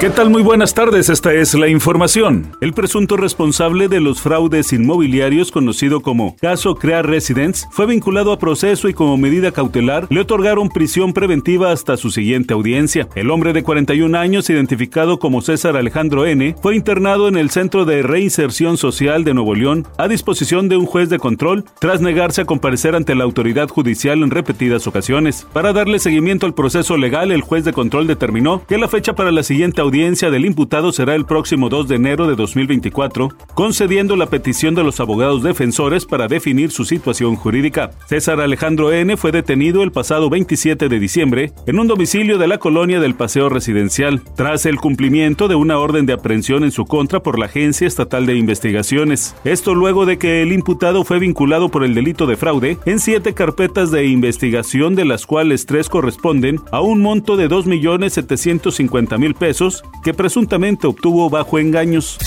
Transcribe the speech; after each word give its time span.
¿Qué 0.00 0.08
tal? 0.08 0.30
Muy 0.30 0.42
buenas 0.42 0.72
tardes, 0.72 1.10
esta 1.10 1.34
es 1.34 1.52
la 1.52 1.68
información. 1.68 2.56
El 2.62 2.72
presunto 2.72 3.18
responsable 3.18 3.86
de 3.86 4.00
los 4.00 4.22
fraudes 4.22 4.72
inmobiliarios, 4.72 5.50
conocido 5.52 6.00
como 6.00 6.36
caso 6.36 6.74
Crea 6.74 7.02
Residence, 7.02 7.66
fue 7.70 7.84
vinculado 7.84 8.32
a 8.32 8.38
proceso 8.38 8.88
y 8.88 8.94
como 8.94 9.18
medida 9.18 9.52
cautelar 9.52 10.06
le 10.08 10.20
otorgaron 10.20 10.70
prisión 10.70 11.12
preventiva 11.12 11.70
hasta 11.70 11.98
su 11.98 12.10
siguiente 12.10 12.54
audiencia. 12.54 13.10
El 13.14 13.30
hombre 13.30 13.52
de 13.52 13.62
41 13.62 14.16
años, 14.16 14.48
identificado 14.48 15.18
como 15.18 15.42
César 15.42 15.76
Alejandro 15.76 16.24
N., 16.24 16.56
fue 16.62 16.76
internado 16.76 17.28
en 17.28 17.36
el 17.36 17.50
Centro 17.50 17.84
de 17.84 18.02
Reinserción 18.02 18.78
Social 18.78 19.22
de 19.22 19.34
Nuevo 19.34 19.54
León 19.54 19.86
a 19.98 20.08
disposición 20.08 20.70
de 20.70 20.78
un 20.78 20.86
juez 20.86 21.10
de 21.10 21.18
control 21.18 21.66
tras 21.78 22.00
negarse 22.00 22.40
a 22.40 22.46
comparecer 22.46 22.94
ante 22.94 23.14
la 23.14 23.24
autoridad 23.24 23.68
judicial 23.68 24.22
en 24.22 24.30
repetidas 24.30 24.86
ocasiones. 24.86 25.46
Para 25.52 25.74
darle 25.74 25.98
seguimiento 25.98 26.46
al 26.46 26.54
proceso 26.54 26.96
legal, 26.96 27.32
el 27.32 27.42
juez 27.42 27.66
de 27.66 27.74
control 27.74 28.06
determinó 28.06 28.64
que 28.66 28.78
la 28.78 28.88
fecha 28.88 29.14
para 29.14 29.30
la 29.30 29.42
siguiente 29.42 29.82
audiencia 29.82 29.89
audiencia 29.90 30.30
del 30.30 30.44
imputado 30.44 30.92
será 30.92 31.16
el 31.16 31.24
próximo 31.24 31.68
2 31.68 31.88
de 31.88 31.96
enero 31.96 32.28
de 32.28 32.36
2024, 32.36 33.30
concediendo 33.54 34.14
la 34.14 34.26
petición 34.26 34.76
de 34.76 34.84
los 34.84 35.00
abogados 35.00 35.42
defensores 35.42 36.06
para 36.06 36.28
definir 36.28 36.70
su 36.70 36.84
situación 36.84 37.34
jurídica. 37.34 37.90
César 38.06 38.40
Alejandro 38.40 38.92
N. 38.92 39.16
fue 39.16 39.32
detenido 39.32 39.82
el 39.82 39.90
pasado 39.90 40.30
27 40.30 40.88
de 40.88 41.00
diciembre 41.00 41.52
en 41.66 41.80
un 41.80 41.88
domicilio 41.88 42.38
de 42.38 42.46
la 42.46 42.58
colonia 42.58 43.00
del 43.00 43.16
Paseo 43.16 43.48
Residencial, 43.48 44.22
tras 44.36 44.64
el 44.64 44.76
cumplimiento 44.76 45.48
de 45.48 45.56
una 45.56 45.76
orden 45.78 46.06
de 46.06 46.12
aprehensión 46.12 46.62
en 46.62 46.70
su 46.70 46.84
contra 46.84 47.20
por 47.20 47.40
la 47.40 47.46
Agencia 47.46 47.88
Estatal 47.88 48.26
de 48.26 48.36
Investigaciones. 48.36 49.34
Esto 49.42 49.74
luego 49.74 50.06
de 50.06 50.18
que 50.18 50.42
el 50.42 50.52
imputado 50.52 51.02
fue 51.02 51.18
vinculado 51.18 51.68
por 51.68 51.82
el 51.82 51.96
delito 51.96 52.28
de 52.28 52.36
fraude 52.36 52.78
en 52.86 53.00
siete 53.00 53.34
carpetas 53.34 53.90
de 53.90 54.06
investigación, 54.06 54.94
de 54.94 55.04
las 55.04 55.26
cuales 55.26 55.66
tres 55.66 55.88
corresponden 55.88 56.60
a 56.70 56.80
un 56.80 57.02
monto 57.02 57.36
de 57.36 57.48
2.750.000 57.48 59.34
pesos 59.34 59.79
que 60.02 60.14
presuntamente 60.14 60.86
obtuvo 60.86 61.28
bajo 61.30 61.58
engaños. 61.58 62.18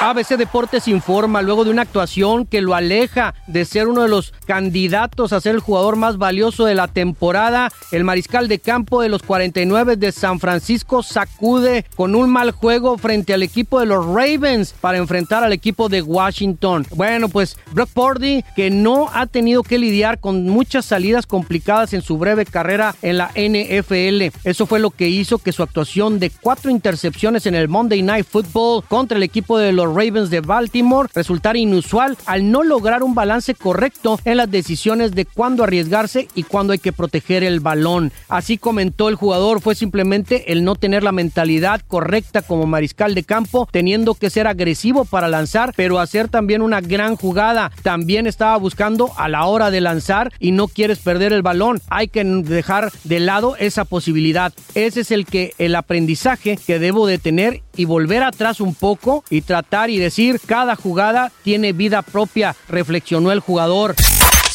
ABC 0.00 0.36
Deportes 0.36 0.86
informa 0.86 1.42
luego 1.42 1.64
de 1.64 1.70
una 1.70 1.82
actuación 1.82 2.46
que 2.46 2.60
lo 2.60 2.76
aleja 2.76 3.34
de 3.48 3.64
ser 3.64 3.88
uno 3.88 4.02
de 4.02 4.08
los 4.08 4.32
candidatos 4.46 5.32
a 5.32 5.40
ser 5.40 5.56
el 5.56 5.60
jugador 5.60 5.96
más 5.96 6.18
valioso 6.18 6.66
de 6.66 6.76
la 6.76 6.86
temporada. 6.86 7.72
El 7.90 8.04
mariscal 8.04 8.46
de 8.46 8.60
campo 8.60 9.02
de 9.02 9.08
los 9.08 9.24
49 9.24 9.96
de 9.96 10.12
San 10.12 10.38
Francisco 10.38 11.02
sacude 11.02 11.84
con 11.96 12.14
un 12.14 12.30
mal 12.30 12.52
juego 12.52 12.96
frente 12.96 13.34
al 13.34 13.42
equipo 13.42 13.80
de 13.80 13.86
los 13.86 14.06
Ravens 14.06 14.72
para 14.80 14.98
enfrentar 14.98 15.42
al 15.42 15.52
equipo 15.52 15.88
de 15.88 16.00
Washington. 16.00 16.86
Bueno, 16.94 17.28
pues 17.28 17.56
Brock 17.72 17.90
Purdy 17.90 18.44
que 18.54 18.70
no 18.70 19.10
ha 19.12 19.26
tenido 19.26 19.64
que 19.64 19.78
lidiar 19.78 20.20
con 20.20 20.44
muchas 20.44 20.84
salidas 20.84 21.26
complicadas 21.26 21.92
en 21.92 22.02
su 22.02 22.18
breve 22.18 22.46
carrera 22.46 22.94
en 23.02 23.18
la 23.18 23.32
NFL. 23.34 24.32
Eso 24.44 24.64
fue 24.66 24.78
lo 24.78 24.90
que 24.90 25.08
hizo 25.08 25.38
que 25.38 25.52
su 25.52 25.64
actuación 25.64 26.20
de 26.20 26.30
cuatro 26.30 26.70
intercepciones 26.70 27.46
en 27.46 27.56
el 27.56 27.66
Monday 27.66 28.02
Night 28.02 28.26
Football 28.30 28.84
contra 28.86 29.16
el 29.16 29.24
equipo 29.24 29.58
de 29.58 29.72
los 29.72 29.87
Ravens 29.94 30.30
de 30.30 30.40
Baltimore 30.40 31.08
resultar 31.14 31.56
inusual 31.56 32.16
al 32.26 32.50
no 32.50 32.62
lograr 32.62 33.02
un 33.02 33.14
balance 33.14 33.54
correcto 33.54 34.18
en 34.24 34.36
las 34.36 34.50
decisiones 34.50 35.12
de 35.12 35.24
cuándo 35.24 35.64
arriesgarse 35.64 36.28
y 36.34 36.42
cuándo 36.42 36.72
hay 36.72 36.78
que 36.78 36.92
proteger 36.92 37.44
el 37.44 37.60
balón. 37.60 38.12
Así 38.28 38.58
comentó 38.58 39.08
el 39.08 39.14
jugador, 39.14 39.60
fue 39.60 39.74
simplemente 39.74 40.52
el 40.52 40.64
no 40.64 40.74
tener 40.74 41.02
la 41.02 41.12
mentalidad 41.12 41.80
correcta 41.86 42.42
como 42.42 42.66
mariscal 42.66 43.14
de 43.14 43.24
campo, 43.24 43.68
teniendo 43.70 44.14
que 44.14 44.30
ser 44.30 44.46
agresivo 44.46 45.04
para 45.04 45.28
lanzar, 45.28 45.72
pero 45.76 45.98
hacer 45.98 46.28
también 46.28 46.62
una 46.62 46.80
gran 46.80 47.16
jugada. 47.16 47.70
También 47.82 48.26
estaba 48.26 48.56
buscando 48.56 49.12
a 49.16 49.28
la 49.28 49.44
hora 49.46 49.70
de 49.70 49.80
lanzar 49.80 50.32
y 50.38 50.52
no 50.52 50.68
quieres 50.68 50.98
perder 50.98 51.32
el 51.32 51.42
balón. 51.42 51.80
Hay 51.88 52.08
que 52.08 52.24
dejar 52.24 52.92
de 53.04 53.20
lado 53.20 53.56
esa 53.56 53.84
posibilidad. 53.84 54.52
Ese 54.74 55.00
es 55.00 55.10
el 55.10 55.26
que 55.26 55.54
el 55.58 55.74
aprendizaje 55.74 56.58
que 56.66 56.78
debo 56.78 57.06
de 57.06 57.18
tener 57.18 57.62
y 57.76 57.84
volver 57.84 58.22
atrás 58.22 58.60
un 58.60 58.74
poco 58.74 59.24
y 59.30 59.42
tratar 59.42 59.77
y 59.86 59.98
decir 59.98 60.40
cada 60.44 60.74
jugada 60.74 61.30
tiene 61.44 61.72
vida 61.72 62.02
propia, 62.02 62.56
reflexionó 62.68 63.30
el 63.30 63.40
jugador. 63.40 63.94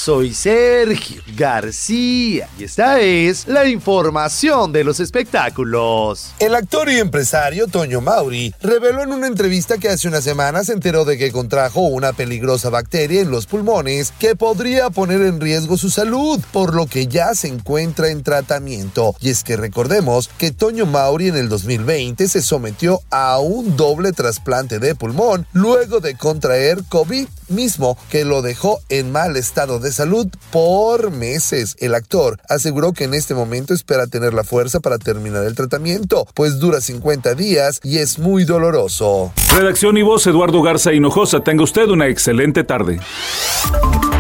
Soy 0.04 0.34
Sergio 0.34 1.22
García 1.38 2.50
y 2.60 2.66
esta 2.66 3.00
es 3.00 3.48
la 3.48 3.70
información 3.70 4.74
de 4.74 4.84
los 4.84 5.00
espectáculos. 5.00 6.34
El 6.40 6.56
actor 6.56 6.90
y 6.90 7.00
empresario 7.00 7.68
Toño 7.68 8.02
Mauri 8.02 8.54
reveló 8.62 9.04
en 9.04 9.14
una 9.14 9.28
entrevista 9.28 9.78
que 9.78 9.88
hace 9.88 10.10
unas 10.10 10.26
semanas 10.26 10.66
se 10.66 10.74
enteró 10.74 11.06
de 11.06 11.18
que 11.18 11.32
contrajo 11.32 11.84
una 11.84 12.12
peligrosa 12.12 12.70
bacteria 12.70 13.22
en 13.22 13.32
los 13.32 13.46
pulmones 13.46 14.12
que 14.20 14.36
podría 14.36 14.90
poner 14.90 15.22
en 15.22 15.40
riesgo 15.40 15.78
su 15.78 15.90
salud, 15.90 16.42
por 16.52 16.76
lo 16.76 16.86
que 16.86 17.08
ya 17.08 17.34
se 17.34 17.48
encuentra 17.48 18.10
en 18.10 18.24
tratamiento. 18.24 19.16
Y 19.22 19.30
es 19.30 19.46
que 19.46 19.56
recordemos 19.56 20.30
que 20.38 20.52
Toño 20.52 20.86
Mauri 20.86 21.30
en 21.30 21.38
el 21.38 21.48
2020 21.48 22.28
se 22.28 22.42
sometió 22.42 23.00
a 23.10 23.40
un 23.40 23.78
doble 23.78 24.12
trasplante 24.12 24.80
de 24.80 24.96
pulmón 24.96 25.48
luego 25.54 26.02
de 26.02 26.18
contraer 26.18 26.84
COVID 26.90 27.30
mismo 27.54 27.98
que 28.10 28.26
lo 28.26 28.42
dejó 28.42 28.80
en 28.90 29.12
mal 29.12 29.38
estado 29.38 29.80
de 29.80 29.92
salud 29.92 30.28
por 30.52 31.12
meses. 31.12 31.76
El 31.80 31.96
actor 31.96 32.40
aseguró 32.50 32.94
que 32.94 33.06
en 33.06 33.14
este 33.14 33.34
momento 33.34 33.74
espera 33.74 34.08
tener 34.08 34.34
la 34.34 34.44
fuerza 34.44 34.80
para 34.80 34.98
terminar 34.98 35.44
el 35.46 35.56
tratamiento, 35.56 36.28
pues 36.34 36.60
dura 36.60 36.82
50 36.82 37.36
días 37.36 37.80
y 37.84 38.00
es 38.00 38.20
muy 38.20 38.44
doloroso. 38.46 39.32
Redacción 39.56 39.98
y 39.98 40.02
voz 40.02 40.26
Eduardo 40.28 40.62
Garza 40.62 40.94
Hinojosa. 40.94 41.42
Tenga 41.42 41.64
usted 41.64 41.88
una 41.90 42.08
excelente 42.08 42.64
tarde. 42.64 43.00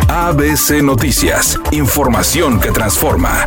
ABC 0.08 0.84
Noticias, 0.84 1.60
información 1.72 2.60
que 2.60 2.72
transforma. 2.72 3.46